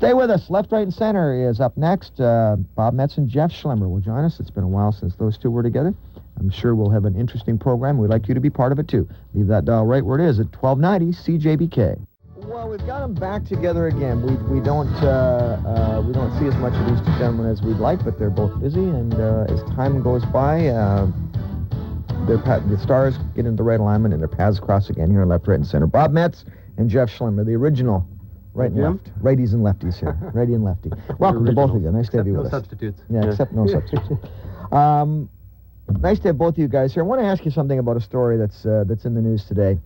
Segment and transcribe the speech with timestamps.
[0.00, 0.48] Stay with us.
[0.48, 2.18] Left, right, and center is up next.
[2.18, 4.40] Uh, Bob Metz and Jeff Schlemmer will join us.
[4.40, 5.92] It's been a while since those two were together.
[6.38, 7.98] I'm sure we'll have an interesting program.
[7.98, 9.06] We'd like you to be part of it too.
[9.34, 12.00] Leave that dial right where it is at 1290 CJBK.
[12.36, 14.22] Well, we've got them back together again.
[14.22, 17.60] We, we don't uh, uh, we don't see as much of these two gentlemen as
[17.60, 18.80] we'd like, but they're both busy.
[18.80, 21.10] And uh, as time goes by, uh,
[22.26, 25.20] their pa- the stars get into the right alignment and their paths cross again here
[25.20, 25.86] in left, right, and center.
[25.86, 26.46] Bob Metz
[26.78, 28.08] and Jeff Schlemmer, the original
[28.54, 30.90] right and left, righties and lefties here, righty and lefty.
[31.18, 31.90] Welcome to both of you.
[31.90, 32.52] Nice to have you no with us.
[32.52, 33.00] substitutes.
[33.10, 34.26] Yeah, except no substitutes.
[34.72, 35.28] Um,
[36.00, 37.02] nice to have both of you guys here.
[37.02, 39.44] I want to ask you something about a story that's uh, that's in the news
[39.44, 39.78] today.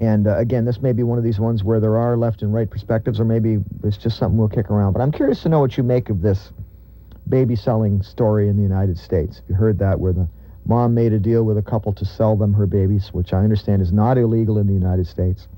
[0.00, 2.54] And uh, again, this may be one of these ones where there are left and
[2.54, 4.94] right perspectives, or maybe it's just something we'll kick around.
[4.94, 6.52] But I'm curious to know what you make of this
[7.28, 9.42] baby selling story in the United States.
[9.48, 10.26] You heard that where the
[10.64, 13.82] mom made a deal with a couple to sell them her babies, which I understand
[13.82, 15.48] is not illegal in the United States.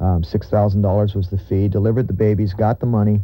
[0.00, 1.68] Um, $6,000 was the fee.
[1.68, 3.20] Delivered the babies, got the money.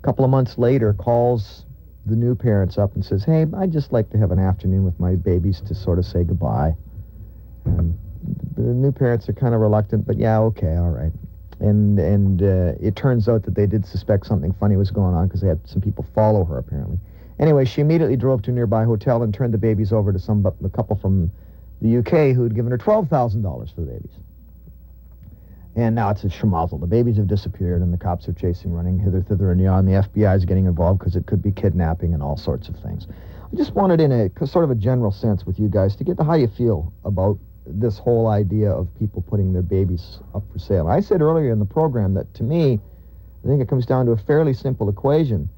[0.00, 1.64] A couple of months later, calls
[2.06, 4.98] the new parents up and says, "Hey, I'd just like to have an afternoon with
[4.98, 6.74] my babies to sort of say goodbye."
[7.64, 7.98] And
[8.54, 11.12] the new parents are kind of reluctant, but yeah, okay, all right.
[11.60, 15.26] And and uh, it turns out that they did suspect something funny was going on
[15.26, 16.98] because they had some people follow her apparently.
[17.38, 20.44] Anyway, she immediately drove to a nearby hotel and turned the babies over to some
[20.46, 21.30] a couple from
[21.80, 24.12] the UK who had given her twelve thousand dollars for the babies.
[25.78, 26.80] And now it's a schmozzle.
[26.80, 29.86] The babies have disappeared, and the cops are chasing, running hither, thither, and yon.
[29.86, 33.06] The FBI is getting involved because it could be kidnapping and all sorts of things.
[33.08, 36.16] I just wanted, in a sort of a general sense, with you guys, to get
[36.16, 40.58] to how you feel about this whole idea of people putting their babies up for
[40.58, 40.88] sale.
[40.88, 42.80] I said earlier in the program that to me,
[43.44, 45.48] I think it comes down to a fairly simple equation.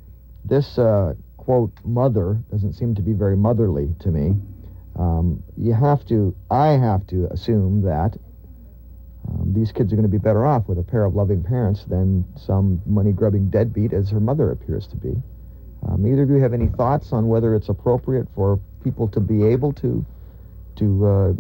[0.45, 4.37] This uh, quote mother doesn't seem to be very motherly to me.
[4.97, 8.19] Um, you have to, I have to assume that
[9.31, 11.85] um, these kids are going to be better off with a pair of loving parents
[11.85, 15.15] than some money-grubbing deadbeat as her mother appears to be.
[15.89, 19.45] Um, either of you have any thoughts on whether it's appropriate for people to be
[19.45, 20.05] able to
[20.77, 21.33] to uh,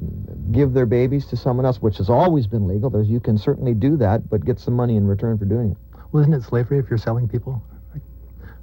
[0.50, 2.91] give their babies to someone else, which has always been legal.
[2.91, 5.99] There's, you can certainly do that, but get some money in return for doing it.
[6.12, 7.62] Well, isn't it slavery if you're selling people?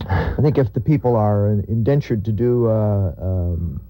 [0.08, 3.82] I think if the people are indentured to do uh, um,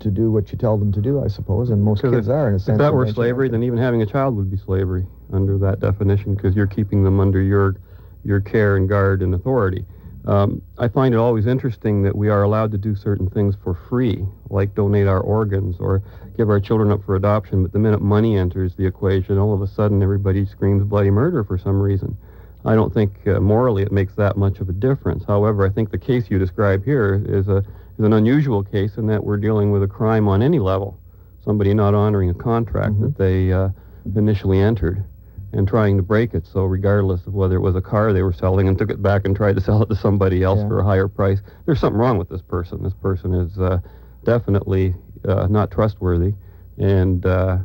[0.00, 2.48] to do what you tell them to do, I suppose, and most kids if- are
[2.48, 2.76] in a sense.
[2.76, 6.34] If that were slavery, then even having a child would be slavery under that definition
[6.34, 7.76] because you're keeping them under your
[8.24, 9.84] your care and guard and authority.
[10.26, 13.72] Um, I find it always interesting that we are allowed to do certain things for
[13.72, 16.02] free, like donate our organs or
[16.36, 17.62] give our children up for adoption.
[17.62, 21.44] But the minute money enters the equation, all of a sudden everybody screams bloody murder
[21.44, 22.16] for some reason.
[22.64, 25.24] I don't think uh, morally it makes that much of a difference.
[25.24, 27.64] However, I think the case you describe here is a
[27.98, 30.98] is an unusual case in that we're dealing with a crime on any level.
[31.44, 33.00] Somebody not honoring a contract Mhm.
[33.00, 33.70] that they uh,
[34.14, 35.04] initially entered
[35.52, 36.46] and trying to break it.
[36.46, 39.24] So regardless of whether it was a car they were selling and took it back
[39.24, 40.68] and tried to sell it to somebody else Yeah.
[40.68, 42.82] for a higher price, there's something wrong with this person.
[42.82, 43.78] This person is uh,
[44.24, 44.94] definitely
[45.26, 46.34] uh, not trustworthy,
[46.76, 47.58] and uh,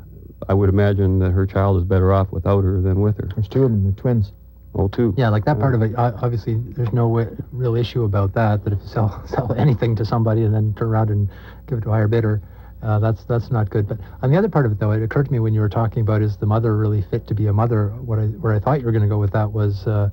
[0.49, 3.29] I would imagine that her child is better off without her than with her.
[3.35, 4.31] There's two of them, they're twins.
[4.75, 5.13] Oh, too.
[5.17, 5.93] Yeah, like that part of it.
[5.97, 8.63] o- Obviously, there's no way, real issue about that.
[8.63, 11.29] That if you sell sell anything to somebody and then turn around and
[11.67, 12.41] give it to a higher bidder,
[12.81, 13.87] uh, that's that's not good.
[13.87, 15.69] But on the other part of it, though, it occurred to me when you were
[15.69, 17.89] talking about is the mother really fit to be a mother?
[17.89, 20.09] What I where I thought you were going to go with that was, uh,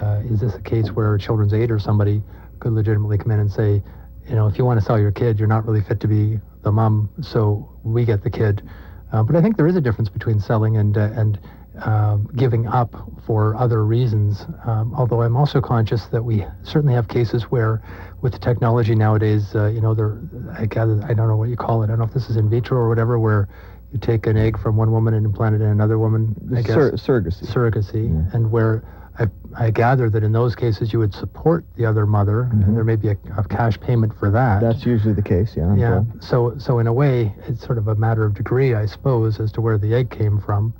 [0.00, 2.22] uh, is this a case where Children's Aid or somebody
[2.60, 3.82] could legitimately come in and say,
[4.28, 6.38] you know, if you want to sell your kid, you're not really fit to be
[6.64, 8.62] the mom, so we get the kid.
[9.10, 11.40] Uh, but I think there is a difference between selling and uh, and
[11.82, 12.94] um, giving up
[13.26, 14.44] for other reasons.
[14.66, 17.82] Um, although I'm also conscious that we certainly have cases where,
[18.20, 20.18] with the technology nowadays, uh, you know, there,
[20.58, 21.86] I gather, I don't know what you call it.
[21.86, 23.48] I don't know if this is in vitro or whatever, where
[23.92, 26.34] you take an egg from one woman and implant it in another woman.
[26.56, 27.46] I guess Sur- surrogacy.
[27.46, 28.36] surrogacy, Yeah.
[28.36, 28.82] and where
[29.18, 29.26] I,
[29.58, 32.66] I gather that in those cases you would support the other mother, Mhm.
[32.66, 34.62] and there may be a, a cash payment for that.
[34.62, 35.74] That's usually the case, yeah.
[35.74, 36.04] Yeah.
[36.20, 39.52] So, so in a way, it's sort of a matter of degree, I suppose, as
[39.52, 40.72] to where the egg came from.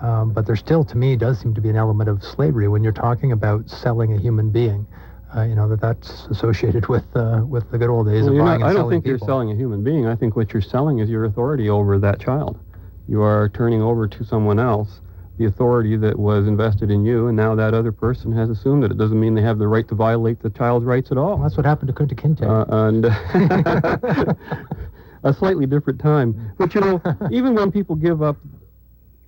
[0.00, 2.82] Um, but there still, to me, does seem to be an element of slavery when
[2.84, 4.86] you're talking about selling a human being.
[5.36, 8.38] Uh, you know that that's associated with uh, with the good old days Well, of
[8.38, 9.18] buying not, I don't think people.
[9.18, 10.06] you're selling a human being.
[10.06, 12.58] I think what you're selling is your authority over that child.
[13.08, 15.00] You are turning over to someone else
[15.38, 18.90] the authority that was invested in you, and now that other person has assumed it.
[18.90, 21.34] It doesn't mean they have the right to violate the child's rights at all.
[21.34, 22.42] Well, that's what happened to Kunta Kinte.
[22.42, 23.04] Uh, and
[25.24, 26.52] a slightly different time.
[26.56, 28.36] But you know, even when people give up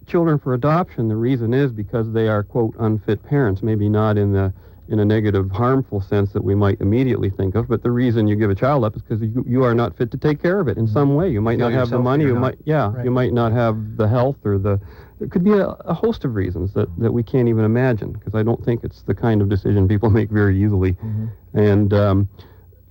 [0.09, 3.63] children for adoption, the reason is because they are quote unfit parents.
[3.63, 4.53] Maybe not in the
[4.91, 8.35] in a negative, harmful sense that we might immediately think of, but the reason you
[8.35, 10.67] give a child up is because you, you are not fit to take care of
[10.67, 11.29] it in some way.
[11.29, 12.25] You might Feel not have the money.
[12.25, 12.41] you're not.
[12.41, 13.05] might, yeah, Right.
[13.05, 14.81] you might not have the health or the
[15.21, 18.35] it could be a, a host of reasons that, that we can't even imagine because
[18.35, 20.93] I don't think it's the kind of decision people make very easily.
[20.95, 21.27] Mm-hmm.
[21.59, 22.29] And um,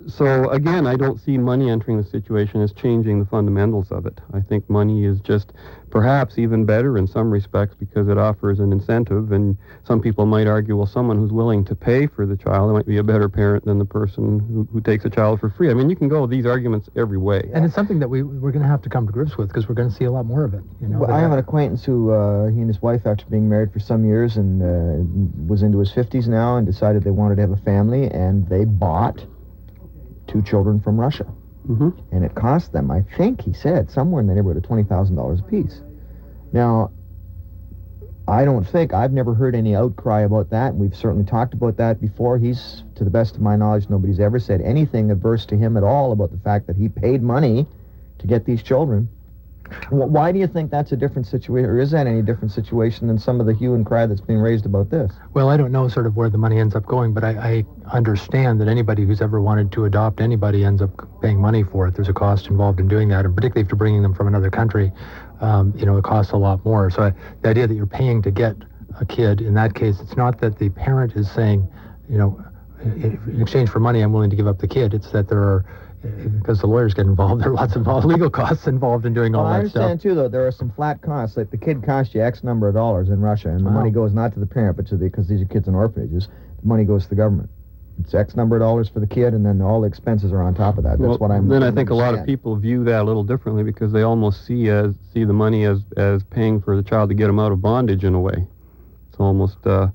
[0.07, 4.19] so again, I don't see money entering the situation as changing the fundamentals of it.
[4.33, 5.53] I think money is just
[5.89, 9.31] perhaps even better in some respects because it offers an incentive.
[9.31, 12.85] And some people might argue, well, someone who's willing to pay for the child might
[12.85, 15.69] be a better parent than the person who, who takes a child for free.
[15.69, 17.49] I mean, you can go these arguments every way.
[17.53, 19.67] And it's something that we we're going to have to come to grips with because
[19.67, 20.63] we're going to see a lot more of it.
[20.81, 23.49] You know, Well, I have an acquaintance who, uh, he and his wife, after being
[23.49, 27.35] married for some years and uh, was into his 50s now and decided they wanted
[27.35, 29.25] to have a family, and they bought
[30.27, 31.25] two children from Russia.
[31.65, 35.39] hmm And it cost them, I think he said, somewhere in the neighborhood of $20,000
[35.39, 35.81] apiece.
[36.53, 36.91] Now,
[38.27, 40.75] I don't think, I've never heard any outcry about that.
[40.75, 42.37] We've certainly talked about that before.
[42.37, 45.83] He's, to the best of my knowledge, nobody's ever said anything adverse to him at
[45.83, 47.65] all about the fact that he paid money
[48.19, 49.07] to get these children.
[49.89, 53.07] Wh- Why do you think that's a different situation, or is that any different situation
[53.07, 55.11] than some of the hue and cry that's being raised about this?
[55.33, 57.95] Well, I don't know sort of where the money ends up going, but I, I
[57.95, 60.91] understand that anybody who's ever wanted to adopt anybody ends up
[61.21, 61.95] paying money for it.
[61.95, 64.49] There's a cost involved in doing that, and particularly if you're bringing them from another
[64.49, 64.91] country,
[65.41, 66.89] um, you know, it costs a lot more.
[66.89, 68.55] So I, the idea that you're paying to get
[68.99, 71.67] a kid, in that case, it's not that the parent is saying,
[72.09, 72.43] you know,
[72.83, 74.93] in exchange for money, I'm willing to give up the kid.
[74.93, 75.65] It's that there are,
[76.39, 79.43] because the lawyers get involved, there are lots of legal costs involved in doing all
[79.43, 79.81] Well, I that stuff.
[79.81, 80.27] understand too, though.
[80.29, 81.37] There are some flat costs.
[81.37, 83.71] Like the kid costs you X number of dollars in Russia, and the Wow.
[83.75, 86.27] money goes not to the parent, but to the because these are kids in orphanages.
[86.61, 87.49] The money goes to the government.
[87.99, 90.53] It's X number of dollars for the kid, and then all the expenses are on
[90.53, 90.99] top of that.
[90.99, 91.47] That's Well, what I'm.
[91.49, 94.45] then I think a lot of people view that a little differently because they almost
[94.45, 97.51] see as see the money as as paying for the child to get them out
[97.51, 98.47] of bondage in a way.
[99.09, 99.87] It's almost uh,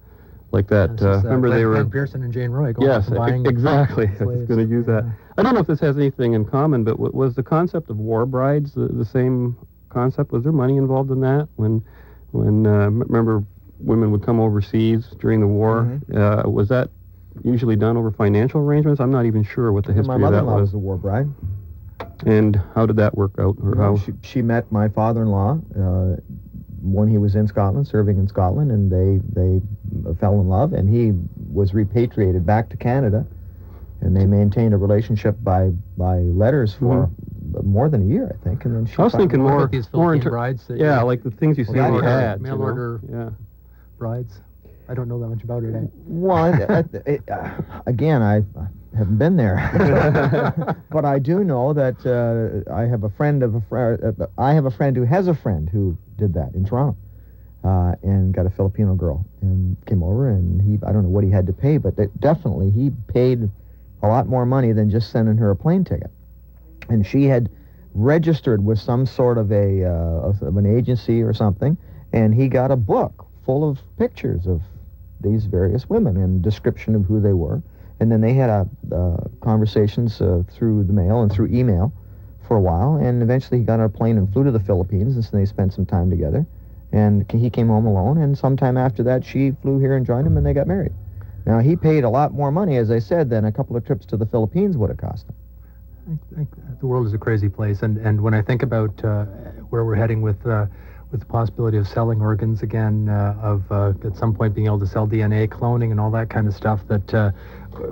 [0.53, 0.97] like that.
[0.97, 3.47] This Uh, remember Glenn- they were Glen Pearson and Jane Roy going yes out buying
[3.47, 4.11] exactly.
[4.21, 5.05] I was going to use that.
[5.05, 5.11] Yeah.
[5.39, 7.97] I don't know if this has anything in common, but w- was the concept of
[7.99, 9.57] war brides the, the same
[9.89, 10.31] concept?
[10.33, 11.83] Was there money involved in that when
[12.33, 13.45] when uh, remember
[13.79, 15.89] women would come overseas during the war?
[16.11, 16.17] Mhm.
[16.47, 16.91] Uh, was that
[17.43, 19.01] usually done over financial arrangements?
[19.01, 20.47] I'm not even sure what the history My of that was.
[20.47, 20.75] My mother-in-law was.
[20.75, 21.29] a war bride.
[22.27, 23.97] And how did that work out, or how?
[23.97, 26.17] She, she met my father-in-law uh,
[26.83, 29.61] when he was in Scotland, serving in Scotland, and they they
[30.17, 31.13] fell in love, and he
[31.53, 33.25] was repatriated back to Canada,
[34.01, 37.09] and they maintained a relationship by by letters for
[37.63, 38.93] more than a year, I think, and then she.
[38.93, 39.01] Mm-hmm.
[39.03, 41.23] I was thinking more, about these more in Philippine ter- brides that yeah, you- like
[41.23, 42.43] the things you see Well, in that the is ads.
[42.43, 42.65] mail you know?
[42.65, 43.01] order.
[43.11, 43.31] Yeah.
[43.99, 44.41] brides.
[44.93, 45.91] I don't know that much about it.
[46.05, 46.53] Well,
[47.07, 47.51] it, uh,
[47.87, 48.43] again, I
[48.95, 53.63] haven't been there, but I do know that uh, I have a friend of a
[53.63, 54.21] friend.
[54.21, 56.99] Uh, I have a friend who has a friend who did that in Toronto,
[57.65, 61.25] uh, and got a Filipino girl and came over, and he I don't know what
[61.25, 63.49] he had to pay, but definitely he paid
[64.03, 66.11] a lot more money than just sending her a plane ticket,
[66.91, 67.49] and she had
[67.95, 71.79] registered with some sort of a uh, of an agency or something,
[72.13, 74.61] and he got a book full of pictures of
[75.23, 77.63] these various women and description of who they were.
[78.01, 81.93] And then they had a, uh, conversations uh, through the mail and through email
[82.47, 82.97] for a while.
[82.97, 85.47] And eventually he got on a plane and flew to the Philippines, and so they
[85.47, 86.45] spent some time together.
[86.93, 90.37] And he came home alone, and sometime after that, she flew here and joined him,
[90.37, 90.93] and they got married.
[91.47, 94.05] Now, he paid a lot more money, as I said, than a couple of trips
[94.07, 95.35] to the Philippines would have cost him.
[96.11, 96.49] I think
[96.81, 99.25] the world is a crazy place, and and when I think about uh,
[99.71, 100.67] where we're heading with uh,
[101.13, 104.81] with the possibility of selling organs again, uh, of uh, at some point being able
[104.81, 107.31] to sell DNA, cloning, and all that kind of stuff, that uh,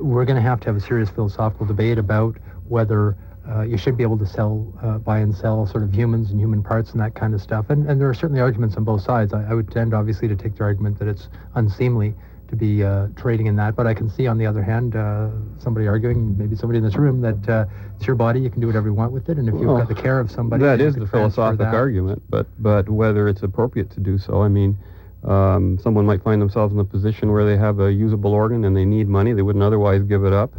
[0.01, 2.37] we're going to have to have a serious philosophical debate about
[2.69, 3.17] whether.
[3.49, 6.39] Uh, you should be able to sell, uh, buy and sell sort of humans and
[6.39, 7.71] human parts and that kind of stuff.
[7.71, 9.33] And, and there are certainly arguments on both sides.
[9.33, 12.15] I, I would tend, obviously, to take the argument that it's unseemly
[12.51, 13.75] to be uh, trading in that.
[13.77, 16.97] But I can see, on the other hand, uh, somebody arguing, maybe somebody in this
[16.97, 17.65] room, that uh,
[17.97, 19.89] it's your body, you can do whatever you want with it, and if you've got
[19.89, 21.75] the care of somebody, That you is can the transfer philosophic that.
[21.75, 24.77] argument, but but whether it's appropriate to do so, I mean,
[25.25, 28.77] um, someone might find themselves in a position where they have a usable organ and
[28.77, 30.53] they need money they wouldn't otherwise give it up,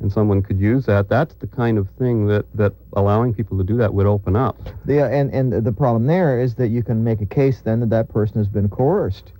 [0.00, 1.08] and someone could use that.
[1.08, 4.56] That's the kind of thing that that allowing people to do that would open up.
[4.86, 7.90] Yeah, and, and the problem there is that you can make a case then that
[7.90, 9.32] that person has been coerced.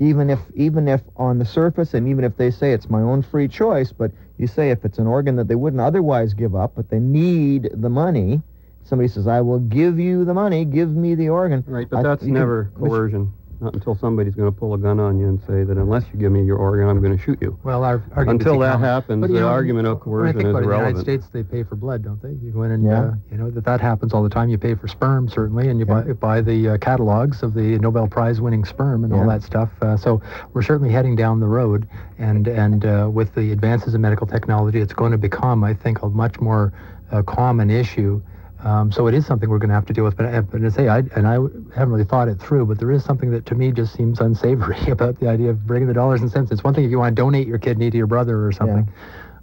[0.00, 3.22] Even if, even if on the surface, and even if they say it's my own
[3.22, 6.72] free choice, but you say if it's an organ that they wouldn't otherwise give up,
[6.76, 8.40] but they need the money,
[8.84, 11.64] somebody says, I will give you the money, give me the organ.
[11.66, 13.32] Right, but I- that's never coercion.
[13.60, 16.18] Not until somebody's going to pull a gun on you and say that unless you
[16.20, 17.58] give me your organ, I'm going to shoot you.
[17.64, 20.50] Well, our argument Until that happens, the know, argument of when I coercion think is
[20.50, 21.00] about it, in the United.
[21.00, 22.34] States, they pay for blood, don't they?
[22.40, 23.00] You go in and, Yeah.
[23.00, 24.48] uh, you know, that that happens all the time.
[24.48, 26.02] You pay for sperm, certainly, and you Yeah.
[26.02, 29.72] buy, buy the uh, catalogs of the Nobel Prize winning sperm and all that stuff.
[29.82, 30.22] Uh, so
[30.52, 31.88] we're certainly heading down the road,
[32.18, 36.02] and, and uh, with the advances in medical technology, it's going to become, I think,
[36.02, 36.72] a much more
[37.10, 38.22] uh, common issue
[38.64, 40.16] Um, so it is something we're going to have to deal with.
[40.16, 41.34] But, I, but to say, I and I
[41.74, 42.66] haven't really thought it through.
[42.66, 45.86] But there is something that to me just seems unsavory about the idea of bringing
[45.88, 46.50] the dollars and cents.
[46.50, 48.92] It's one thing if you want to donate your kidney to your brother or something,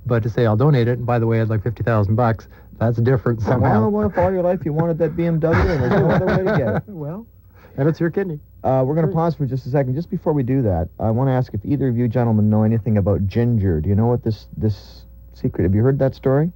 [0.05, 2.47] but to say I'll donate it, and by the way, I'd like fifty thousand bucks.
[2.77, 3.81] That's different somehow.
[3.81, 6.51] Well, well, if all your life you wanted that BMW, and there's no other way
[6.51, 6.83] to get it.
[6.87, 7.25] well,
[7.77, 8.39] and it's your kidney.
[8.65, 9.95] Uh, we're going to pause for just a second.
[9.95, 12.63] Just before we do that, I want to ask if either of you gentlemen know
[12.63, 13.79] anything about ginger.
[13.79, 15.63] Do you know what this this secret?
[15.63, 16.51] Have you heard that story?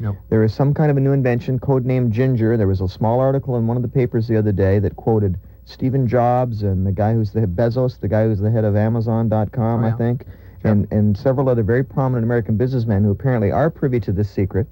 [0.00, 0.16] No.
[0.30, 2.56] There is some kind of a new invention, codenamed Ginger.
[2.56, 5.38] There was a small article in one of the papers the other day that quoted
[5.66, 9.84] Stephen Jobs and the guy who's the Bezos, the guy who's the head of Amazon.com,
[9.84, 10.24] Oh, I think,
[10.62, 10.70] Sure.
[10.72, 14.66] and and several other very prominent American businessmen who apparently are privy to this secret,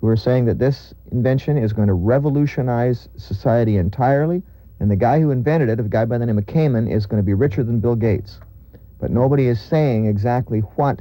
[0.00, 4.42] who are saying that this invention is going to revolutionize society entirely,
[4.80, 7.22] and the guy who invented it, a guy by the name of Kamen, is going
[7.22, 8.40] to be richer than Bill Gates.
[8.98, 11.00] But nobody is saying exactly what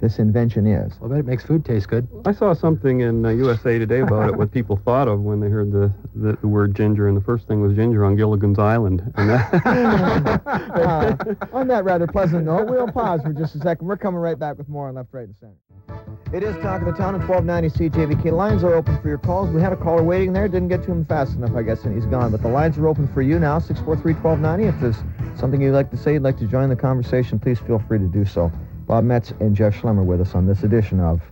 [0.00, 0.98] this invention is.
[0.98, 2.08] Well, I bet it makes food taste good.
[2.24, 5.48] I saw something in uh, USA Today about it, what people thought of when they
[5.48, 9.12] heard the, the, the word ginger, and the first thing was ginger on Gilligan's Island.
[9.14, 9.22] Uh,
[11.52, 13.86] on that rather pleasant note, we'll pause for just a second.
[13.86, 15.54] We're coming right back with more on Left, Right, and Center.
[16.32, 18.32] It is Talk of the Town at 1290 CJBK.
[18.32, 19.50] Lines are open for your calls.
[19.50, 20.46] We had a caller waiting there.
[20.46, 22.30] Didn't get to him fast enough, I guess, and he's gone.
[22.30, 24.68] But the lines are open for you now, 643-1290.
[24.68, 24.96] If there's
[25.38, 28.06] something you'd like to say, you'd like to join the conversation, please feel free to
[28.06, 28.52] do so.
[28.90, 31.22] Bob Metz and Jeff Schlemmer with us on this edition of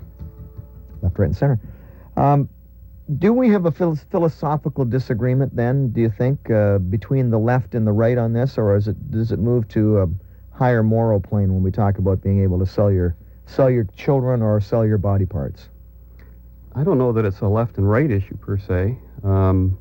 [1.03, 1.59] Left, Right, and Center.
[2.17, 2.49] Um,
[3.19, 7.75] do we have a phil- philosophical disagreement then, do you think, uh, between the left
[7.75, 10.07] and the right on this, or it, does it move to a
[10.53, 14.41] higher moral plane when we talk about being able to sell your, sell your children
[14.41, 15.69] or sell your body parts?
[16.77, 18.97] I don't know that it's a left and right issue per se.
[19.25, 19.77] Um,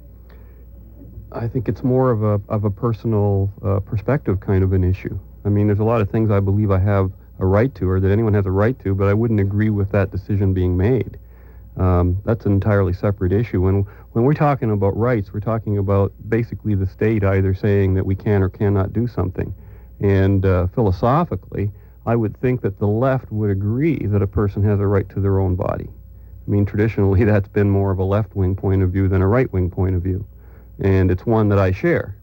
[1.31, 5.19] I think it's more of a of a personal uh, perspective kind of an issue.
[5.45, 7.99] I mean, there's a lot of things I believe I have a right to, or
[7.99, 11.17] that anyone has a right to, but I wouldn't agree with that decision being made.
[11.77, 13.61] Um, that's an entirely separate issue.
[13.61, 18.05] When when we're talking about rights, we're talking about basically the state either saying that
[18.05, 19.53] we can or cannot do something.
[19.99, 21.71] And uh, philosophically,
[22.05, 25.19] I would think that the left would agree that a person has a right to
[25.19, 25.87] their own body.
[26.47, 29.69] I mean, traditionally, that's been more of a left-wing point of view than a right-wing
[29.69, 30.25] point of view.
[30.79, 32.16] And it's one that I share.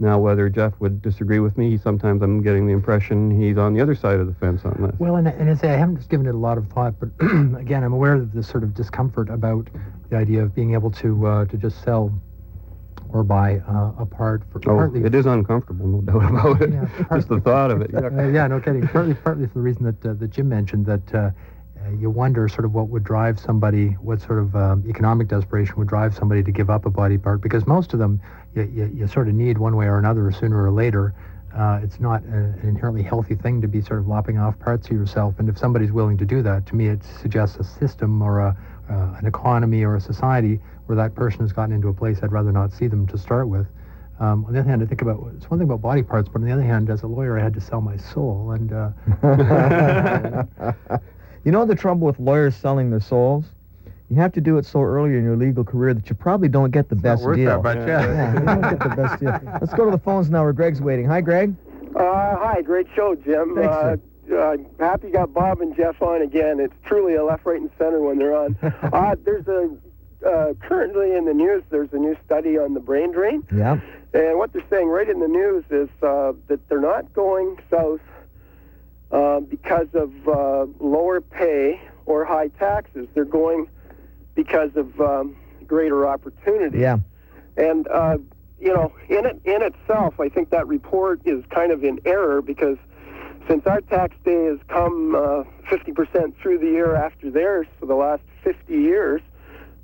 [0.00, 3.80] Now, whether Jeff would disagree with me, sometimes I'm getting the impression he's on the
[3.80, 4.94] other side of the fence on this.
[5.00, 7.08] Well, and, and I say I haven't just given it a lot of thought, but
[7.58, 9.68] again, I'm aware of this sort of discomfort about
[10.10, 12.12] the idea of being able to uh, to just sell
[13.10, 15.02] or buy uh, a part for oh, partly.
[15.02, 16.70] it is uncomfortable, no doubt about it.
[16.70, 17.92] Yeah, just the thought of it.
[17.92, 18.86] Uh, yeah, no kidding.
[18.86, 21.30] partly, partly for the reason that uh, that Jim mentioned that uh,
[21.98, 25.88] you wonder sort of what would drive somebody, what sort of um, economic desperation would
[25.88, 28.20] drive somebody to give up a body part, because most of them
[28.54, 31.14] you, you, you sort of need one way or another, sooner or later.
[31.56, 34.92] Uh, it's not an inherently healthy thing to be sort of lopping off parts of
[34.92, 38.40] yourself, and if somebody's willing to do that, to me, it suggests a system or
[38.40, 38.56] a,
[38.90, 42.32] uh, an economy or a society where that person has gotten into a place I'd
[42.32, 43.66] rather not see them to start with.
[44.20, 46.40] Um, on the other hand, I think about it's one thing about body parts, but
[46.40, 48.90] on the other hand, as a lawyer, I had to sell my soul, and uh,
[51.44, 53.44] you know the trouble with lawyers selling their souls?
[54.10, 56.70] You have to do it so early in your legal career that you probably don't
[56.70, 57.60] get the not best worth deal.
[57.60, 58.06] that much, Yeah.
[58.06, 59.40] yeah, you don't get the best deal.
[59.60, 61.04] Let's go to the phones now where Greg's waiting.
[61.06, 61.54] Hi, Greg.
[61.94, 63.54] Uh, hi, great show, Jim.
[63.54, 63.68] Thanks,
[64.30, 66.58] uh, uh, happy you got Bob and Jeff on again.
[66.60, 68.56] It's truly a left, right, and center when they're on.
[68.62, 69.70] uh, there's a
[70.26, 71.62] uh, currently in the news.
[71.70, 73.78] There's a new study on the brain drain, Yeah.
[74.14, 78.00] and what they're saying right in the news is uh, that they're not going south
[79.10, 83.08] uh, because of uh, lower pay or high taxes.
[83.14, 83.68] They're going
[84.34, 85.36] because of um,
[85.66, 86.78] greater opportunity.
[86.80, 86.98] Yeah.
[87.56, 88.18] And uh,
[88.60, 92.42] you know, in it in itself, I think that report is kind of in error
[92.42, 92.78] because
[93.48, 97.94] since our tax day has come uh, 50% through the year after theirs for the
[97.94, 99.22] last 50 years,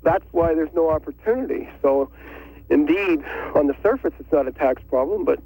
[0.03, 1.67] that's why there's no opportunity.
[1.81, 2.11] So,
[2.69, 3.23] indeed,
[3.55, 5.39] on the surface, it's not a tax problem, but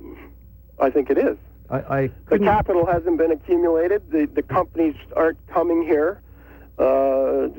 [0.81, 1.38] I think it is.
[1.71, 4.01] I, I The capital hasn't been accumulated.
[4.11, 6.21] The the companies aren't coming here
[6.77, 7.49] uh,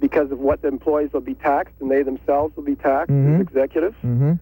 [0.00, 3.36] because of what the employees will be taxed, and they themselves will be taxed Mhm.
[3.36, 3.96] as executives.
[4.04, 4.32] Mm-hmm.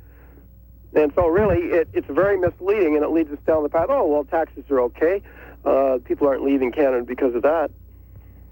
[0.94, 3.86] And so, really, it, it's very misleading, and it leads us down the path.
[3.88, 5.22] Oh, well, taxes are okay.
[5.64, 7.70] Uh, people aren't leaving Canada because of that.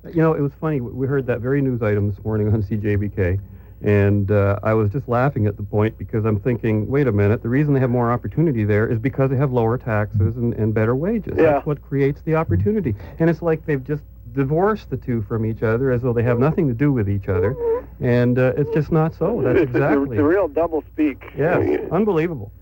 [0.08, 0.80] You know, it was funny.
[0.80, 3.38] We heard that very news item this morning on CJBK,
[3.82, 7.42] and uh, I was just laughing at the point because I'm thinking, wait a minute,
[7.42, 10.74] the reason they have more opportunity there is because they have lower taxes and, and
[10.74, 11.34] better wages.
[11.36, 11.52] Yeah.
[11.52, 12.94] That's what creates the opportunity.
[13.18, 16.38] And it's like they've just divorced the two from each other as though they have
[16.38, 17.56] nothing to do with each other,
[18.00, 19.40] and uh, it's just not so.
[19.44, 20.16] That's it's, it's a- exactly.
[20.16, 21.24] it's a real double speak.
[21.36, 22.52] Yes, unbelievable.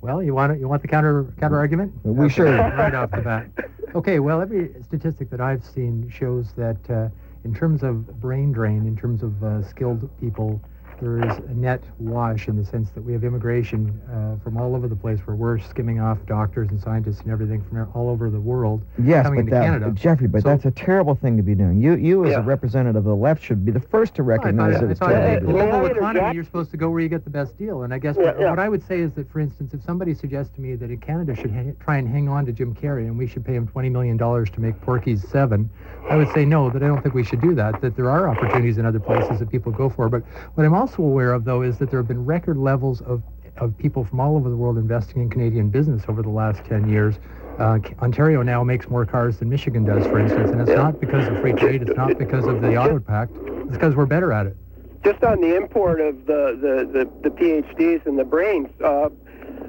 [0.00, 1.92] well, you want it, you want the counter counter argument?
[2.02, 3.48] We sure right off the bat.
[3.94, 7.08] Okay, well, every statistic that I've seen shows that uh,
[7.44, 10.60] in terms of brain drain, in terms of uh, skilled people,
[11.00, 14.74] there is a net wash in the sense that we have immigration uh, from all
[14.74, 18.30] over the place where we're skimming off doctors and scientists and everything from all over
[18.30, 19.90] the world Yes, coming but into that, Canada.
[19.92, 21.80] Jeffrey, but So- that's a terrible thing to be doing.
[21.80, 22.38] You, you as Yeah.
[22.40, 24.86] a representative of the left, should be the first to Well, I recognize thought, that
[24.88, 25.24] I it's terrible.
[25.24, 25.46] in to a do.
[25.46, 27.82] May global I economy, you're supposed to go where you get the best deal.
[27.82, 28.50] And I guess Yeah, what, yeah.
[28.50, 30.98] what I would say is that, for instance, if somebody suggests to me that in
[30.98, 33.66] Canada should ha- try and hang on to Jim Carrey and we should pay him
[33.66, 35.68] $20 million to make Porky's 7,
[36.10, 38.28] I would say no, that I don't think we should do that, that there are
[38.28, 40.08] opportunities in other places that people go for.
[40.08, 40.22] But
[40.54, 43.22] what I'm also aware of, though, is that there have been record levels of,
[43.56, 46.90] of people from all over the world investing in Canadian business over the last 10
[46.90, 47.14] years.
[47.58, 51.26] Uh, Ontario now makes more cars than Michigan does, for instance, and it's not because
[51.26, 54.46] of free trade, it's not because of the Auto Pact, it's because we're better at
[54.46, 54.56] it.
[55.02, 59.08] just on the import of the, the, the, the PhDs and the brains, uh,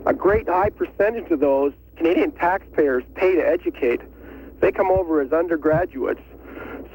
[0.05, 4.01] a great high percentage of those Canadian taxpayers pay to educate.
[4.59, 6.19] They come over as undergraduates.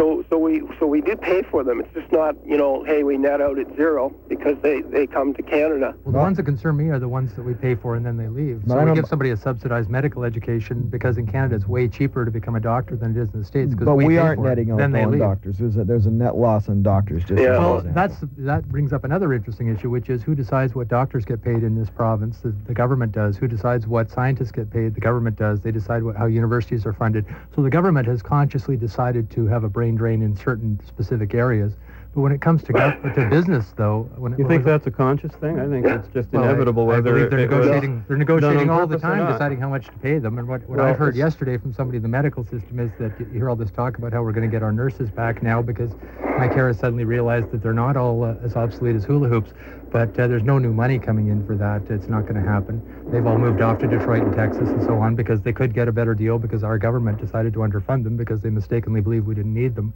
[0.01, 1.79] So, so we so we do pay for them.
[1.79, 5.35] It's just not you know, hey, we net out at zero because they, they come
[5.35, 5.95] to Canada.
[6.05, 8.17] Well, the ones that concern me are the ones that we pay for and then
[8.17, 8.63] they leave.
[8.67, 12.31] So we give somebody a subsidized medical education because in Canada it's way cheaper to
[12.31, 14.49] become a doctor than it is in the States But we, we aren't for it.
[14.49, 15.59] netting out then on doctors.
[15.59, 17.23] There's a, there's a net loss on doctors.
[17.25, 17.59] Just Yeah.
[17.59, 21.43] Well, that's that brings up another interesting issue, which is who decides what doctors get
[21.43, 22.39] paid in this province?
[22.39, 23.37] The, the government does.
[23.37, 24.95] Who decides what scientists get paid?
[24.95, 25.61] The government does.
[25.61, 27.27] They decide what, how universities are funded.
[27.55, 31.75] So the government has consciously decided to have a brain drain in certain specific areas.
[32.13, 34.91] But when it comes to gov- to business, though, when You when think that's a
[34.91, 35.61] conscious thing?
[35.61, 38.05] I think it's just well, inevitable I, whether they're negotiating.
[38.09, 40.37] They're negotiating all the time, deciding how much to pay them.
[40.39, 43.19] And what, what Well, I heard yesterday from somebody in the medical system is that
[43.21, 45.63] you hear all this talk about how we're going to get our nurses back now
[45.63, 45.93] because
[46.37, 49.53] Mike Harris suddenly realized that they're not all uh, as obsolete as hula hoops.
[49.91, 51.83] But uh, there's no new money coming in for that.
[51.91, 52.81] It's not going to happen.
[53.11, 55.89] They've all moved off to Detroit and Texas and so on because they could get
[55.89, 59.35] a better deal because our government decided to underfund them because they mistakenly believed we
[59.35, 59.93] didn't need them.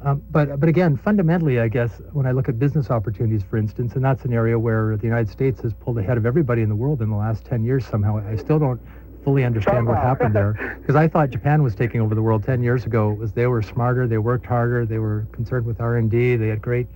[0.00, 3.94] Um, but but again, fundamentally, I guess when I look at business opportunities, for instance,
[3.94, 6.76] and that's an area where the United States has pulled ahead of everybody in the
[6.76, 8.18] world in the last 10 years somehow.
[8.18, 8.80] I still don't
[9.24, 12.62] fully understand what happened there because I thought Japan was taking over the world 10
[12.62, 13.10] years ago.
[13.10, 16.62] It was they were smarter, they worked harder, they were concerned with R&D, they had
[16.62, 16.86] great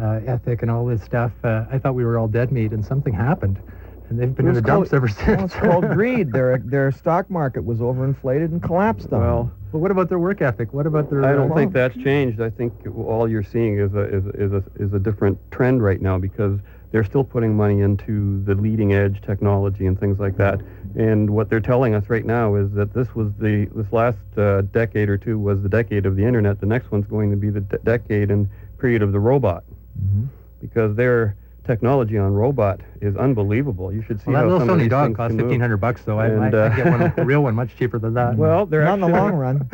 [0.00, 1.32] uh, ethic and all this stuff.
[1.44, 3.60] Uh, I thought we were all dead meat, and something happened,
[4.08, 5.52] and they've been in the dumps called- ever well, since.
[5.54, 6.32] it's called greed.
[6.32, 9.20] Their their stock market was overinflated and collapsed on.
[9.20, 9.20] them.
[9.20, 10.72] Well, but what about their work ethic?
[10.72, 11.24] What about their?
[11.24, 12.40] I uh, don't well- think that's changed.
[12.40, 16.00] I think all you're seeing is a is, is a is a different trend right
[16.00, 16.58] now because
[16.90, 20.60] they're still putting money into the leading edge technology and things like that.
[20.94, 24.60] And what they're telling us right now is that this was the this last uh,
[24.72, 26.60] decade or two was the decade of the internet.
[26.60, 28.46] The next one's going to be the de- decade and
[28.78, 29.64] period of the robot
[30.00, 30.26] Mhm.
[30.60, 33.92] because their technology on robot is unbelievable.
[33.92, 35.60] You should see Well, that how little some of Sony these dog things costs fifteen
[35.60, 36.18] hundred bucks, though.
[36.18, 38.36] I, I, And, I uh, get one, a real one, much cheaper than that.
[38.36, 39.68] Well, they're Not in the long run.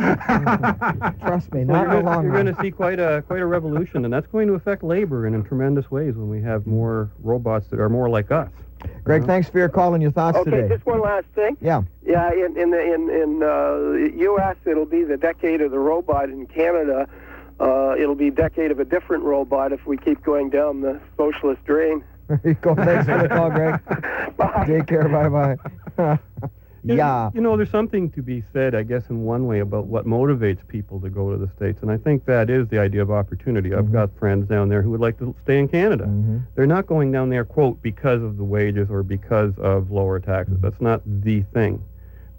[1.23, 2.45] Trust me, So not in you're the gonna, long you're run.
[2.45, 5.35] going to see quite a quite a revolution, and that's going to affect labor in,
[5.35, 8.51] in tremendous ways when we have more robots that are more like us.
[9.03, 10.69] Greg, thanks for your call and your thoughts Okay, today.
[10.69, 11.57] just one last thing.
[11.61, 11.83] Yeah.
[12.07, 14.57] Yeah, in in the, in in uh, U.S.
[14.67, 16.29] it'll be the decade of the robot.
[16.29, 17.09] In Canada,
[17.61, 21.01] uh, it'll be a decade of a different robot if we keep going down the
[21.17, 22.03] socialist drain.
[22.29, 22.75] There you go.
[22.75, 24.37] Thanks for the call, Greg.
[24.37, 24.65] Bye.
[24.67, 25.09] Take care.
[25.09, 25.57] Bye
[25.97, 26.19] bye.
[26.85, 27.31] Yeah.
[27.35, 30.67] You know, there's something to be said, I guess, in one way about what motivates
[30.69, 31.81] people to go to the States.
[31.83, 33.75] And I think that is the idea of opportunity.
[33.75, 33.93] I've Mhm.
[33.93, 36.05] got friends down there who would like to stay in Canada.
[36.07, 36.43] Mhm.
[36.55, 40.57] They're not going down there, quote, because of the wages or because of lower taxes.
[40.63, 41.83] That's not the thing.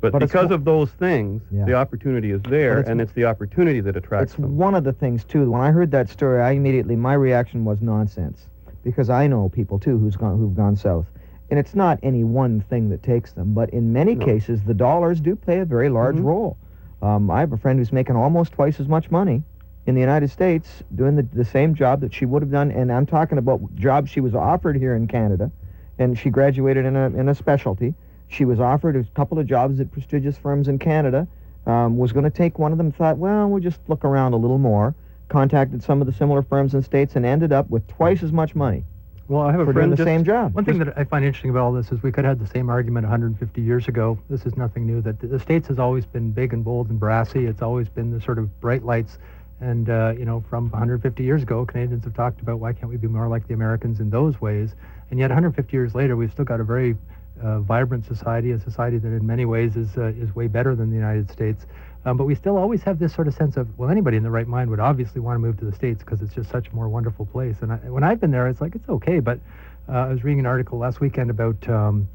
[0.01, 1.65] But, But because of those things, Yeah.
[1.65, 4.55] the opportunity is there, it's- and it's the opportunity that attracts It's them.
[4.57, 5.51] one of the things too.
[5.51, 8.47] When I heard that story, I immediately my reaction was nonsense,
[8.83, 11.11] because I know people too who's gone who've gone south,
[11.51, 14.25] and it's not any one thing that takes them, but in many No.
[14.25, 16.23] cases the dollars do play a very large Mhm.
[16.25, 16.57] role.
[17.01, 19.43] Um, I have a friend who's making almost twice as much money
[19.85, 22.89] in the United States doing the, the same job that she would have done, and
[22.89, 25.51] I'm talking about jobs she was offered here in Canada,
[25.97, 27.95] and she graduated in a in a specialty.
[28.29, 31.27] She was offered a couple of jobs at prestigious firms in Canada.
[31.65, 32.91] Um, was going to take one of them.
[32.91, 34.95] Thought, well, we'll just look around a little more.
[35.27, 38.55] Contacted some of the similar firms in states and ended up with twice as much
[38.55, 38.83] money
[39.27, 40.55] Well, I have a for doing the same job.
[40.55, 42.51] One thing that I find interesting about all this is we could have had the
[42.51, 44.17] same argument 150 years ago.
[44.29, 45.01] This is nothing new.
[45.01, 47.45] That the- the states has always been big and bold and brassy.
[47.45, 49.19] It's always been the sort of bright lights.
[49.61, 52.97] And uh, you know, from 150 years ago, Canadians have talked about why can't we
[52.97, 54.73] be more like the Americans in those ways.
[55.11, 56.95] And yet, 150 years later, we've still got a very
[57.41, 60.89] uh, vibrant society, a society that in many ways is uh, is way better than
[60.89, 61.65] the United States.
[62.05, 64.31] Um, but we still always have this sort of sense of, well, anybody in the
[64.31, 66.75] right mind would obviously want to move to the States because it's just such a
[66.75, 67.57] more wonderful place.
[67.61, 69.19] And I, when I've been there, it's like, it's okay.
[69.19, 69.39] But
[69.89, 72.07] uh, I was reading an article last weekend about um,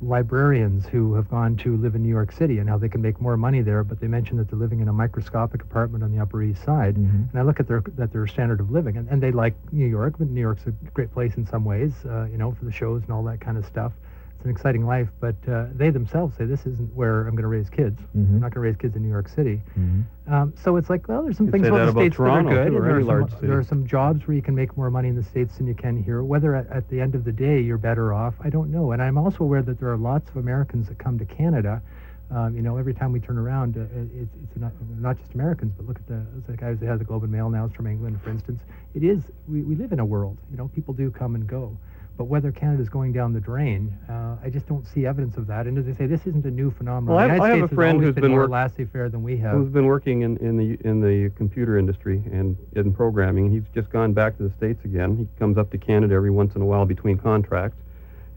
[0.00, 3.20] librarians who have gone to live in New York City and how they can make
[3.20, 6.22] more money there, but they mentioned that they're living in a microscopic apartment on the
[6.22, 6.94] Upper East Side.
[6.96, 7.30] Mhm.
[7.30, 9.86] And I look at their at their standard of living, and, and they like New
[9.86, 12.72] York, but New York's a great place in some ways, uh, you know, for the
[12.72, 13.92] shows and all that kind of stuff.
[14.38, 17.48] It's an exciting life, but uh, they themselves say this isn't where I'm going to
[17.48, 18.00] raise kids.
[18.16, 18.28] Mhm.
[18.28, 19.60] I'm not going to raise kids in New York City.
[19.76, 20.04] Mhm.
[20.28, 22.60] Um, so it's like, well, there's some You'd things about the about states Toronto, that
[22.60, 22.70] are good.
[22.70, 25.16] too, there, are some, there are some jobs where you can make more money in
[25.16, 26.22] the states than you can here.
[26.22, 28.92] Whether at, at the end of the day you're better off, I don't know.
[28.92, 31.82] And I'm also aware that there are lots of Americans that come to Canada.
[32.30, 34.70] Um, you know, every time we turn around, uh, it- it's, it's not,
[35.00, 37.50] not just Americans, but look at the, the guys that have the Globe and Mail
[37.50, 38.60] now is from England, for instance.
[38.94, 41.76] It is, we, we live in a world, you know, people do come and go.
[42.18, 45.68] But whether Canada's going down the drain, uh, I just don't see evidence of that.
[45.68, 47.14] And as I say, this isn't a new phenomenon.
[47.14, 49.36] Well, I have- I have a friend who's been, been more work- laissez-faire than we
[49.36, 49.54] have.
[49.56, 53.52] who's been working in, in the in the computer industry and in programming.
[53.52, 55.16] He's just gone back to the states again.
[55.16, 57.78] He comes up to Canada every once in a while between contracts,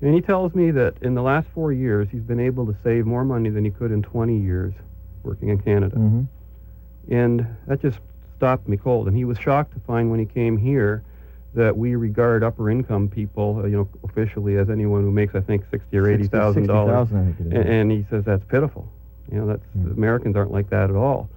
[0.03, 3.07] and he tells me that in the last four years he's been able to save
[3.07, 4.75] more money than he could in 20 years
[5.23, 6.27] working in Canada, Mhm.
[7.09, 7.99] and that just
[8.37, 9.07] stopped me cold.
[9.07, 11.01] And he was shocked to find when he came here
[11.53, 15.41] that we regard upper income people, uh, you know, officially as anyone who makes I
[15.41, 17.09] think sixty or eighty thousand dollars.
[17.09, 17.65] 60,000, I think it is.
[17.65, 18.87] And, and he says that's pitiful.
[19.31, 19.91] You know, that's Hmm.
[19.91, 21.29] Americans aren't like that at all.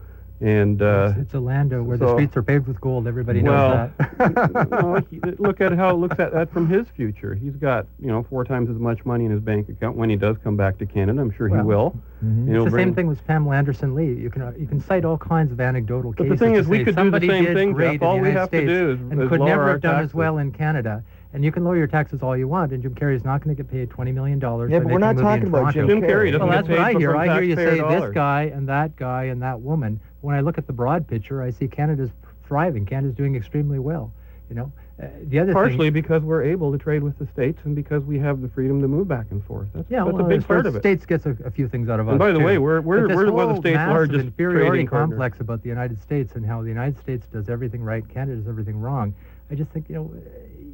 [0.44, 3.06] And uh, it's, it's a land uh, where the streets are paved with gold.
[3.08, 4.68] Everybody well, knows that.
[4.70, 7.34] well, he- look at how it looks at that from his future.
[7.34, 10.16] He's got you know four times as much money in his bank account when he
[10.16, 11.18] does come back to Canada.
[11.22, 11.90] I'm sure he Well, will.
[12.22, 12.28] Mhm.
[12.28, 14.12] And he'll It's the bring- same thing with Pamela Anderson Lee.
[14.12, 16.40] You can uh, you can cite all kinds of anecdotal But the cases.
[16.40, 18.02] thing is, we could do the same thing, great Jeff.
[18.02, 19.68] in All the we United have to States do is- and is could lower never
[19.70, 21.02] have done as well in Canada.
[21.32, 23.56] And you can lower your taxes all you want, and Jim Carrey is not going
[23.56, 24.70] to get paid twenty million dollars.
[24.70, 25.80] Yeah, for but we're not talking about Toronto.
[25.80, 26.38] Jim Jim Carrey Carrey.
[26.38, 27.16] Well, that's what I hear.
[27.16, 30.00] I hear you say taxpayer this guy and that guy and that woman.
[30.24, 32.10] When I look at the broad picture, I see Canada's
[32.46, 32.86] thriving.
[32.86, 34.10] Canada's doing extremely well.
[34.48, 37.60] You know, uh, the other Partially thing, because we're able to trade with the states
[37.64, 39.68] and because we have the freedom to move back and forth.
[39.74, 40.80] That's, yeah, that's well, a big part of it.
[40.80, 42.12] States gets a, a few things out of us.
[42.12, 42.44] And by the too.
[42.44, 46.34] way, we're we're we're one of the state's largest inferiority complex about the United States
[46.36, 49.14] and how the United States does everything right, Canada does everything wrong.
[49.50, 50.14] I just think you know,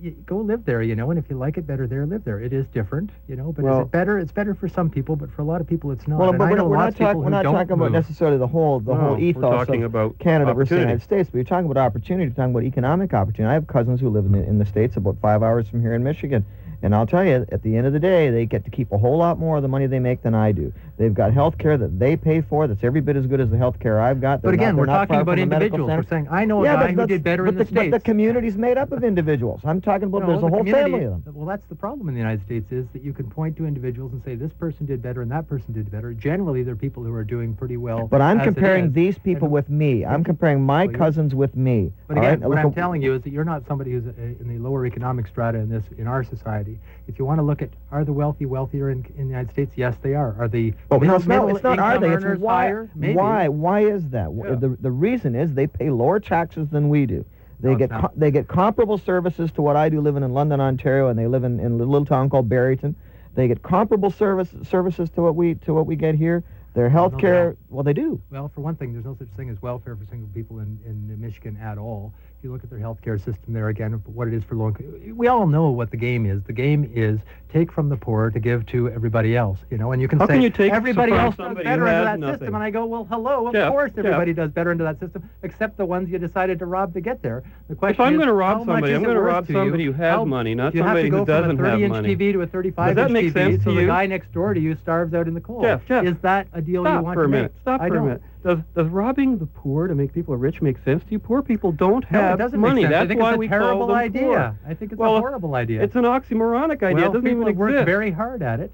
[0.01, 2.41] you go live there, you know, and if you like it better there, live there.
[2.41, 4.19] It is different, you know, but Well- is it better?
[4.19, 6.19] It's better for some people, but for a lot of people, it's not.
[6.19, 8.81] Well, and but we're not, we're not, talk, we're not talking about necessarily the whole
[8.81, 10.79] the No, whole ethos talking of about Canada versus the.
[10.81, 12.25] United States, but you're talking about opportunity.
[12.25, 13.51] You're talking about economic opportunity.
[13.51, 15.95] I have cousins who live in the, in the states about five hours from here
[15.95, 16.45] in Michigan,
[16.83, 18.99] and I'll tell you, at the end of the day, they get to keep a
[18.99, 20.73] whole lot more of the money they make than I do.
[20.97, 23.57] They've got health care that they pay for that's every bit as good as the
[23.59, 24.43] health care I've got.
[24.43, 25.91] But They're again, not, we're talking about from a medical individuals.
[26.05, 27.73] We're saying, I know a yeah, guy but who did better but in the, the,
[27.73, 27.93] But States.
[27.93, 29.61] the community's made up of individuals.
[29.65, 31.35] I'm talking about No, there's a the whole family of them.
[31.35, 34.13] Well, that's the problem in the United States is that you can point to individuals
[34.13, 36.13] and say this person did better and that person did better.
[36.13, 38.07] Generally, they're people who are doing pretty well.
[38.07, 40.05] But I'm comparing these people with me.
[40.05, 41.93] I'm comparing my Well, cousins with me.
[42.09, 42.49] But again, right?
[42.49, 45.27] what I'm telling you is that you're not somebody who's uh, in the lower economic
[45.27, 46.70] strata in this in our society.
[47.09, 49.73] If you want to look at are the wealthy wealthier in, in the United States?
[49.77, 50.37] Yes, they are.
[50.39, 52.29] Are the well, middle, no, it's not, it's not are they?
[52.33, 52.63] It's why.
[52.67, 52.91] higher?
[52.95, 53.15] Maybe.
[53.15, 53.49] Why?
[53.49, 54.31] Why is that?
[54.33, 54.55] Yeah.
[54.55, 57.25] The, the reason is they pay lower taxes than we do.
[57.61, 58.01] They No, get not.
[58.01, 61.27] co- they get comparable services to what I do living in London, Ontario, and they
[61.27, 62.95] live in, in a little town called Barryton.
[63.35, 66.43] They get comparable service services to what we to what we get here.
[66.73, 68.21] Their health care, well, they do.
[68.31, 71.21] Well, for one thing, there's no such thing as welfare for single people in, in
[71.21, 72.15] Michigan at all.
[72.41, 74.73] If you look at their healthcare system there, again, what it is for low
[75.13, 76.43] we all know what the game is.
[76.45, 77.21] The game is
[77.53, 80.27] take from the poor to give to everybody else, you know, and you can How
[80.27, 82.39] say can you take everybody else does better who has that nothing?
[82.39, 82.55] system.
[82.55, 85.77] And I go, well, hello, of Jeff, course everybody does better into that system, except
[85.77, 87.43] the ones you decided to rob to get there.
[87.69, 89.59] The question If I'm going to rob somebody, I'm going to rob to you?
[89.59, 91.79] somebody who has money, not you have somebody to go who doesn't from a have
[91.79, 92.17] 30-inch money.
[92.17, 94.61] TV to a 35-inch that make TV, sense so to the guy next door to
[94.61, 95.63] you starves out in the cold.
[95.65, 96.07] Jeff, Jeff.
[96.07, 97.53] Is that a deal you Stop want for a to minute.
[97.53, 97.61] make?
[97.61, 98.23] Stop for a minute.
[98.43, 101.19] Does does robbing the poor to make people rich make sense to you?
[101.19, 102.83] Poor people don't No, have doesn't money.
[102.83, 102.93] make sense.
[102.93, 104.23] That's I think why it's a we terrible call them idea.
[104.23, 104.59] poor.
[104.67, 105.83] I think it's Well, a horrible idea.
[105.83, 106.95] It's an oxymoronic idea.
[106.95, 108.73] well, it doesn't people even have worked very hard at it.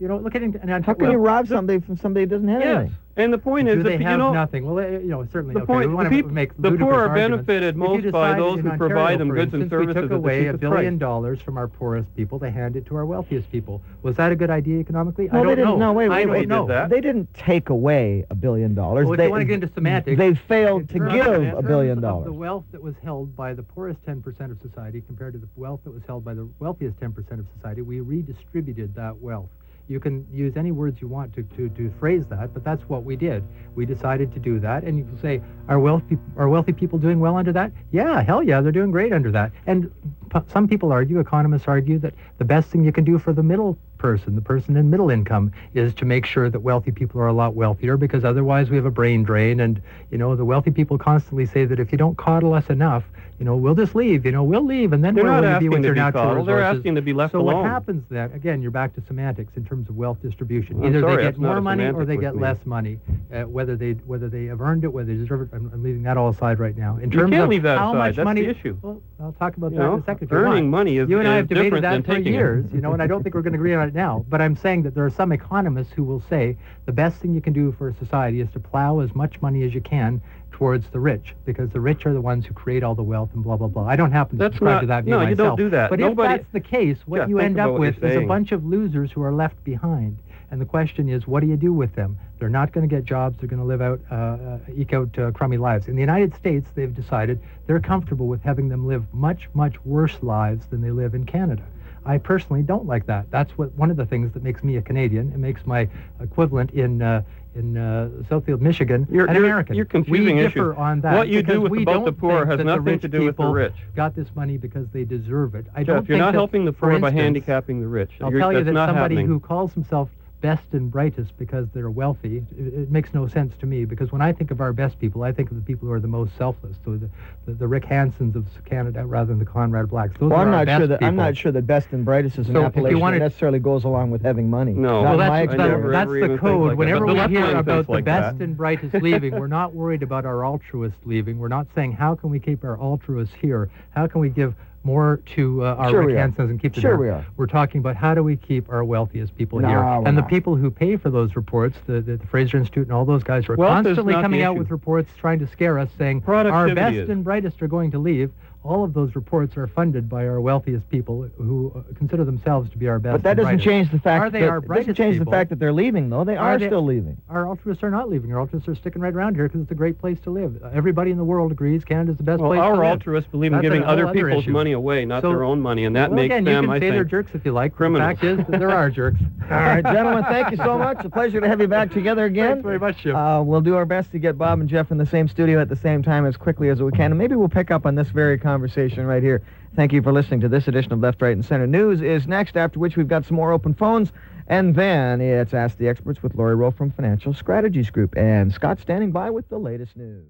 [0.00, 0.54] You know, look at it.
[0.62, 2.76] And How can well, you rob somebody from somebody who doesn't have yes.
[2.78, 2.96] anything?
[3.16, 4.64] And the point do is they that have you know nothing?
[4.64, 5.52] Well, eh, you know, certainly.
[5.52, 7.44] the okay, point we the, want peop- make the poor are arguments.
[7.44, 10.16] benefited If most by those who provide them for goods and services We took at
[10.16, 11.00] away a billion price.
[11.06, 13.82] dollars from our poorest people to hand it to our wealthiest people.
[14.00, 15.28] Was that a good idea economically?
[15.30, 15.64] No, I don't didn't.
[15.64, 15.76] know.
[15.76, 16.48] No, wait, I wait, don't wait.
[16.48, 16.66] know.
[16.68, 16.88] that.
[16.88, 19.04] They didn't take away a billion dollars.
[19.04, 22.00] Well, if they, you want to get into semantics, They failed to give a billion
[22.00, 22.24] dollars.
[22.24, 25.80] The wealth that was held by the poorest 10% of society compared to the wealth
[25.84, 29.50] that was held by the wealthiest 10% of society, we redistributed that wealth.
[29.90, 33.02] You can use any words you want to, to, to phrase that, but that's what
[33.02, 33.42] we did.
[33.74, 36.04] We decided to do that, and you can say, are, wealth
[36.36, 37.72] are wealthy people doing well under that?
[37.90, 39.50] Yeah, hell yeah, they're doing great under that.
[39.66, 39.90] And
[40.32, 43.42] p- some people argue, economists argue, that the best thing you can do for the
[43.42, 47.28] middle person, the person in middle income, is to make sure that wealthy people are
[47.28, 49.60] a lot wealthier because otherwise we have a brain drain.
[49.60, 53.04] And, you know, the wealthy people constantly say that if you don't coddle us enough,
[53.38, 54.92] you know, we'll just leave, you know, we'll leave.
[54.92, 56.48] And then They're not asking with to be natural coddled.
[56.48, 57.56] They're asking to be left so alone.
[57.62, 60.76] what happens then, again, you're back to semantics in terms of wealth distribution.
[60.76, 62.42] I'm Either sorry, they get more money or they get me.
[62.42, 62.98] less money,
[63.32, 65.48] uh, whether they whether they have earned it, whether they deserve it.
[65.54, 66.98] I'm, I'm leaving that all aside right now.
[66.98, 67.98] In You terms can't of leave that how aside.
[67.98, 68.76] much That's money, the issue.
[68.82, 70.32] Well, I'll talk about You that know, in a second.
[70.32, 72.74] earning money is, You and I have debated that for years, it.
[72.74, 74.24] you know, and I don't think we're going to agree on it now.
[74.28, 77.40] But I'm saying that there are some economists who will say the best thing you
[77.40, 80.88] can do for a society is to plow as much money as you can towards
[80.90, 83.56] the rich, because the rich are the ones who create all the wealth and blah
[83.56, 83.86] blah blah.
[83.86, 85.90] I don't happen to That's subscribe not- to that view no, you don't do that.
[85.90, 88.52] But Nobody- if that's the case, what Jeff, you end up with is a bunch
[88.52, 90.18] of losers who are left behind.
[90.52, 92.18] And the question is, what do you do with them?
[92.40, 93.38] They're not going to get jobs.
[93.38, 95.86] They're going to live out, uh, uh, eke out uh, crummy lives.
[95.86, 100.20] In the United States, they've decided they're comfortable with having them live much, much worse
[100.22, 101.62] lives than they live in Canada.
[102.04, 103.30] I personally don't like that.
[103.30, 105.32] That's what one of the things that makes me a Canadian.
[105.32, 105.88] It makes my
[106.20, 107.22] equivalent in uh,
[107.54, 109.74] in uh, Southfield, Michigan, You're- an you're- American.
[109.74, 110.78] you're confusing we differ issues.
[110.78, 111.16] on that.
[111.16, 113.44] What you do with we about the don't poor has nothing to do with the
[113.46, 113.74] rich.
[113.96, 115.66] Got this money because they deserve it.
[115.74, 118.12] I Jeff, don't you're not helping the poor by handicapping the rich.
[118.20, 119.26] I'll You're- tell you that somebody happening.
[119.26, 120.08] who calls himself
[120.40, 123.84] best and brightest because they're wealthy, it, it makes no sense to me.
[123.84, 126.00] Because when I think of our best people, I think of the people who are
[126.00, 127.08] the most selfless, so the,
[127.46, 130.14] the, the Rick Hansons of Canada rather than the Conrad Blacks.
[130.18, 132.38] Those Well, are I'm not sure best that I'm not sure that best and brightest
[132.38, 134.72] is an So appellation wanted- that necessarily goes along with having money.
[134.72, 135.02] No.
[135.02, 136.68] Well, in my that's, never, that's the code.
[136.68, 136.78] like.
[136.78, 138.44] Whenever But we hear about the like best that.
[138.44, 141.38] and brightest leaving, we're not worried about our altruists leaving.
[141.38, 143.70] We're not saying how can we keep our altruists here?
[143.90, 146.18] How can we give more to uh, our Sure Rick we are.
[146.18, 146.98] Hansons and keep them Sure here?
[147.00, 147.26] we are.
[147.36, 149.78] We're talking about how do we keep our wealthiest people No, here?
[149.78, 150.30] we're And the not.
[150.30, 153.48] people who pay for those reports, the, the, the Fraser Institute and all those guys,
[153.48, 157.08] are Wealth constantly coming out with reports trying to scare us saying our best is.
[157.10, 158.30] and brightest are going to leave.
[158.62, 162.76] All of those reports are funded by our wealthiest people who uh, consider themselves to
[162.76, 163.64] be our best But that doesn't brightest.
[163.64, 165.24] change the fact Are they that our it doesn't change people?
[165.24, 166.24] the fact that they're leaving though.
[166.24, 167.16] They are, Are they- still leaving.
[167.30, 168.34] Our altruists are not leaving.
[168.34, 170.62] Our altruists are sticking right around here because it's a great place to live.
[170.74, 172.86] Everybody in the world agrees Canada's the best Well, place our to live.
[172.90, 174.50] altruists believe in giving other other people's issue.
[174.52, 176.70] money away, not So- their own money, and that well, makes again, them, you can
[176.70, 177.74] I say think, they're jerks if you like.
[177.74, 178.10] criminals.
[178.20, 179.20] The fact is that there are jerks.
[179.44, 181.02] All right, gentlemen, thank you so much.
[181.02, 182.56] A pleasure to have you back together again.
[182.56, 183.16] Thanks very much, Jim.
[183.16, 185.70] Uh, we'll do our best to get Bob and Jeff in the same studio at
[185.70, 188.08] the same time as quickly as we can, and maybe we'll pick up on this
[188.10, 189.42] very conversation right here.
[189.76, 191.68] Thank you for listening to this edition of Left, Right, and Center.
[191.68, 194.10] News is next, after which we've got some more open phones,
[194.48, 198.80] and then it's Ask the Experts with Lori Rowe from Financial Strategies Group, and Scott
[198.80, 200.26] standing by with the latest news.